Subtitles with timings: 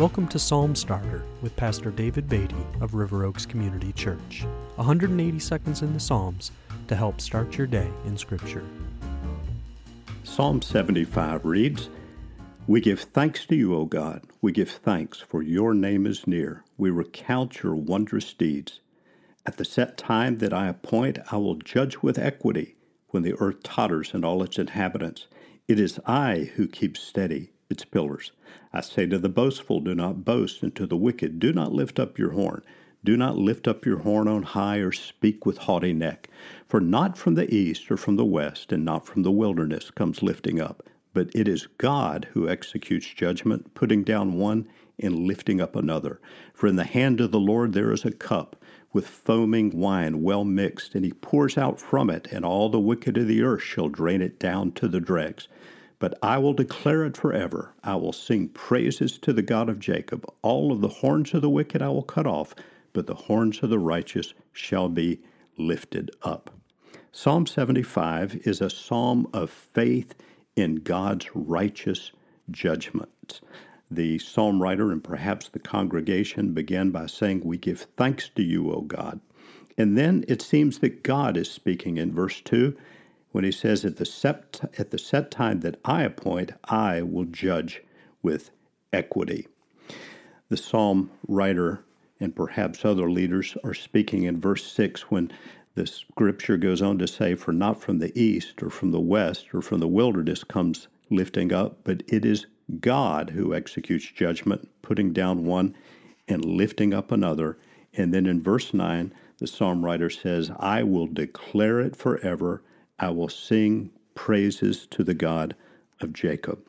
[0.00, 4.46] Welcome to Psalm Starter with Pastor David Beatty of River Oaks Community Church.
[4.76, 6.52] 180 seconds in the Psalms
[6.88, 8.64] to help start your day in Scripture.
[10.24, 11.90] Psalm 75 reads,
[12.66, 14.22] We give thanks to you, O God.
[14.40, 16.64] We give thanks, for your name is near.
[16.78, 18.80] We recount your wondrous deeds.
[19.44, 22.74] At the set time that I appoint, I will judge with equity
[23.08, 25.26] when the earth totters and all its inhabitants.
[25.68, 28.32] It is I who keep steady its pillars.
[28.72, 31.98] I say to the boastful, Do not boast, and to the wicked, Do not lift
[31.98, 32.62] up your horn.
[33.02, 36.28] Do not lift up your horn on high, or speak with haughty neck.
[36.68, 40.22] For not from the east or from the west, and not from the wilderness comes
[40.22, 40.82] lifting up,
[41.14, 46.20] but it is God who executes judgment, putting down one and lifting up another.
[46.52, 48.62] For in the hand of the Lord there is a cup
[48.92, 53.16] with foaming wine well mixed, and he pours out from it, and all the wicked
[53.16, 55.48] of the earth shall drain it down to the dregs.
[56.00, 57.74] But I will declare it forever.
[57.84, 60.26] I will sing praises to the God of Jacob.
[60.42, 62.54] All of the horns of the wicked I will cut off,
[62.92, 65.20] but the horns of the righteous shall be
[65.56, 66.50] lifted up.
[67.12, 70.14] Psalm 75 is a psalm of faith
[70.56, 72.12] in God's righteous
[72.50, 73.42] judgments.
[73.90, 78.72] The psalm writer and perhaps the congregation began by saying, We give thanks to you,
[78.72, 79.20] O God.
[79.76, 82.76] And then it seems that God is speaking in verse 2
[83.32, 87.24] when he says, at the, set, at the set time that I appoint, I will
[87.24, 87.82] judge
[88.22, 88.50] with
[88.92, 89.46] equity.
[90.48, 91.84] The psalm writer
[92.18, 95.32] and perhaps other leaders are speaking in verse 6 when
[95.74, 99.54] the scripture goes on to say, For not from the east or from the west
[99.54, 102.46] or from the wilderness comes lifting up, but it is
[102.80, 105.74] God who executes judgment, putting down one
[106.28, 107.58] and lifting up another.
[107.94, 112.62] And then in verse 9, the psalm writer says, I will declare it forever
[113.00, 115.56] I will sing praises to the God
[116.02, 116.66] of Jacob.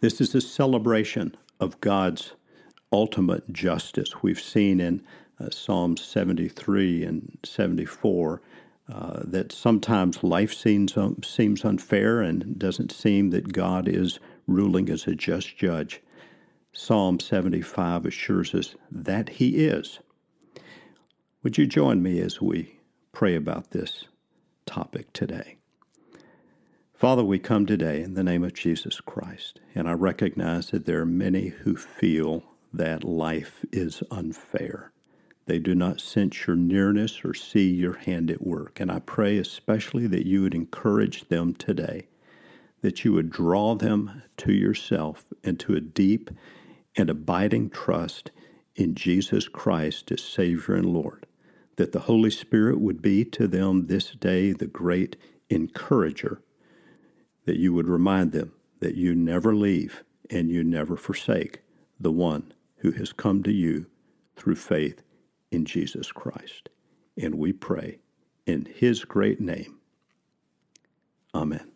[0.00, 2.34] This is a celebration of God's
[2.92, 4.22] ultimate justice.
[4.22, 5.02] We've seen in
[5.40, 8.42] uh, Psalms 73 and 74
[8.92, 14.88] uh, that sometimes life seems, um, seems unfair and doesn't seem that God is ruling
[14.88, 16.00] as a just judge.
[16.72, 19.98] Psalm 75 assures us that He is.
[21.42, 22.78] Would you join me as we
[23.12, 24.04] pray about this?
[24.72, 25.58] Topic today.
[26.94, 31.02] Father, we come today in the name of Jesus Christ, and I recognize that there
[31.02, 34.90] are many who feel that life is unfair.
[35.44, 38.80] They do not sense your nearness or see your hand at work.
[38.80, 42.06] And I pray especially that you would encourage them today,
[42.80, 46.30] that you would draw them to yourself into a deep
[46.96, 48.30] and abiding trust
[48.74, 51.26] in Jesus Christ as Savior and Lord
[51.76, 55.16] that the Holy Spirit would be to them this day the great
[55.48, 56.40] encourager,
[57.46, 61.60] that you would remind them that you never leave and you never forsake
[61.98, 63.86] the one who has come to you
[64.36, 65.02] through faith
[65.50, 66.68] in Jesus Christ.
[67.16, 67.98] And we pray
[68.46, 69.78] in his great name.
[71.34, 71.71] Amen.